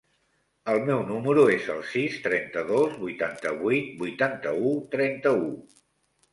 El 0.71 0.79
meu 0.87 1.03
número 1.09 1.43
es 1.57 1.67
el 1.73 1.83
sis, 1.91 2.17
trenta-dos, 2.25 2.97
vuitanta-vuit, 3.05 3.95
vuitanta-u, 4.03 4.75
trenta-u. 4.99 5.49